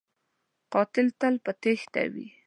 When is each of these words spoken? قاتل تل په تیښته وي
قاتل 0.73 1.07
تل 1.19 1.35
په 1.45 1.51
تیښته 1.61 2.01
وي 2.13 2.27